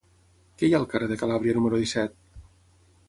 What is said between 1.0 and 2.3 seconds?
de Calàbria número disset?